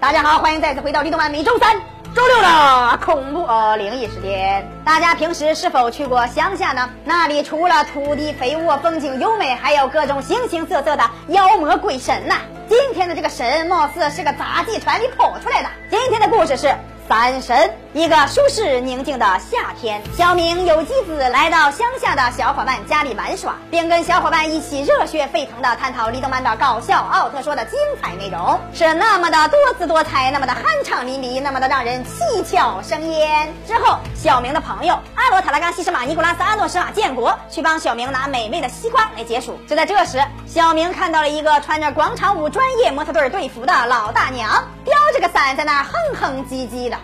[0.00, 1.76] 大家好，欢迎再次回到绿动漫每周三、
[2.14, 4.66] 周六的恐怖呃灵异时间。
[4.82, 6.88] 大家平时是否去过乡下呢？
[7.04, 15.68] 那里除了土地肥沃、风景优美，还有各种形形色色的妖魔鬼神呐、今天的这个神貌似是个杂技团里跑出来的。
[15.90, 16.74] 今天的故事是。
[17.10, 33.52] 三神，一个舒适宁静的夏天，小明有机子来到乡下的小伙伴家里玩耍，并跟小伙伴一起热血沸腾的探讨李动漫的搞笑奥特说的精彩内容，是那么的多姿多彩，那么的酣畅淋漓，那么的让人七窍生烟。
[33.66, 39.58] 之后，小明的朋友阿罗塔拉冈西什马尼古拉斯阿诺什马建国去帮小明拿美味的西瓜来解暑。
[39.66, 44.48] 就在这时，小明看到了一个穿着广场舞专业模特队队服的老大娘，
[44.84, 46.96] 叼着个伞在那哼哼唧唧的。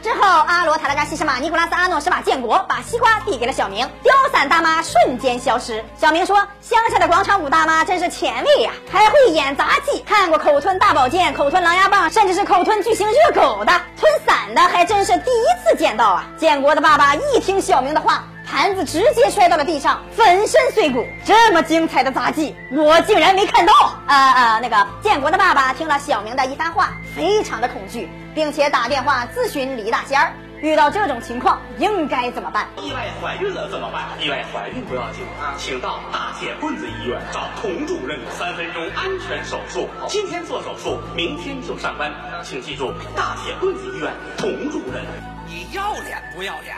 [0.00, 5.84] 之后，阿罗塔拉加西什马尼古拉斯阿诺什马建国把西瓜递给了小明，吊伞大妈瞬间消失。
[5.96, 18.24] 小明说：“乡下的广场舞大妈真是前卫呀，还会演杂技，看过口吞大宝剑、口吞狼牙棒，甚至是口吞巨型热狗的，吞伞的还真是第一次见到啊！”建国的爸爸一听小明的话。
[18.52, 21.06] 盘子直接摔到了地上，粉身碎骨。
[21.24, 23.72] 这么精彩的杂技，我竟然没看到！
[24.06, 32.68] 啊啊，那个建国的爸爸听了小明的一番话，非常的恐惧，并且打电话咨询李大仙儿，遇到这种情况应该怎么办？
[32.76, 34.04] 意外怀孕了怎么办？
[34.20, 39.88] 意外怀孕不要紧啊，请到大铁棍子医院找童主任，三分钟安全手术。
[40.08, 42.12] 今天做手术，明天就上班。
[42.44, 45.02] 请记住，大铁棍子医院童主任。
[45.46, 46.76] 你要脸不要脸？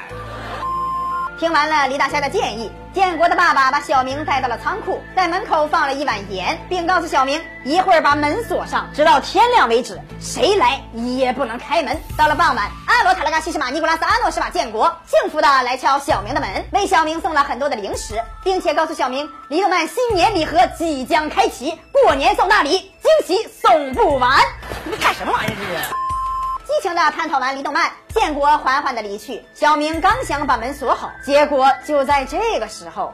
[1.38, 12.00] 听完了李大虾的建议，建国的爸爸把小明带到了仓库，在门口放了一碗盐，并告诉小明一会儿把门锁上，直到天亮为止，谁来也不能开门。
[12.16, 24.38] 到了傍晚，阿罗塔拉加西什马尼古拉斯阿诺什马建国幸福的来敲小明的门，为小明送了很多的零食，并且告诉小明，李动漫新年礼盒即将开启，过年送大礼，惊喜送不完。
[24.84, 25.54] 你们干什么玩意儿？
[25.56, 26.03] 这是。
[26.65, 29.43] 激情的探讨完离动漫，建国缓缓的离去。
[29.53, 33.11] 小明刚想把门锁好，结果就在这个时候，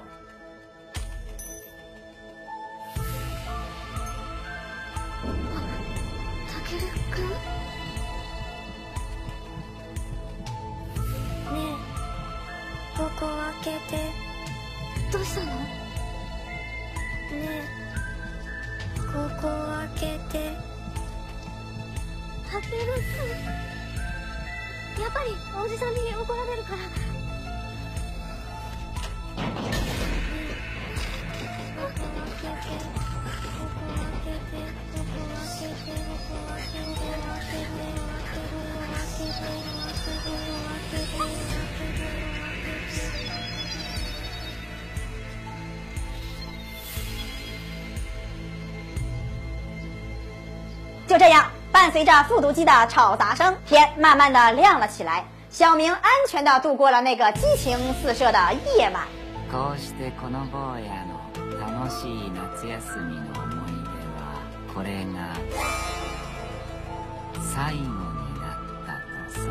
[11.51, 13.27] ねえここ
[13.63, 13.97] 開けて
[15.11, 15.53] どうしたのね
[17.31, 17.63] え
[18.99, 19.03] こ
[19.41, 20.51] こ開けて
[22.52, 22.62] やっ
[25.12, 25.30] ぱり
[25.64, 26.78] おじさんに怒られるから
[51.06, 51.59] 就这样。
[51.71, 55.23] 伴随着复读机的吵杂声，天慢慢的亮了起来。
[55.49, 58.39] 小明安全的度过了那个激情四射的
[58.77, 59.03] 夜晚。
[59.51, 61.15] こうしてこの坊やの
[61.59, 64.21] 楽しい夏休みの思い出は
[64.73, 65.35] これが
[67.41, 67.85] 最後に
[68.41, 68.87] なった
[69.29, 69.45] とさ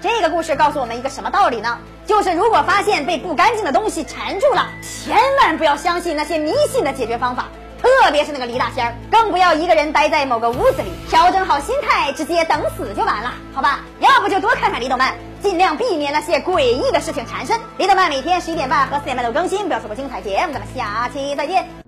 [0.00, 1.78] 这个故事告诉我们一个什么道理呢？
[2.06, 7.46] 就是如果发现被不干净的东西缠住了，千万不要相信那些迷信的解决方法，
[7.82, 13.80] 特别是那个李大仙儿，更不要一个人待在某个屋子里，调整好心态，直接等死就完了，好吧？
[13.98, 17.58] 要不就多看看李斗曼，尽量避免那些诡异的事情缠身。
[17.76, 21.87] 李斗曼每天十一点半和四点半都更新，不要错过精彩节目，咱们下期再见。